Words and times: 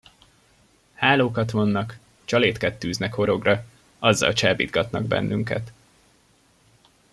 Hálókat 0.93 1.51
vonnak, 1.51 1.99
csalétket 2.25 2.79
tűznek 2.79 3.13
horogra, 3.13 3.65
azzal 3.99 4.33
csábítgatnak 4.33 5.03
bennünket. 5.03 5.71